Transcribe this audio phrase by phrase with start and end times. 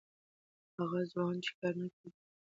[0.77, 2.29] هغه ځوان چې کار نه کوي، بار دی.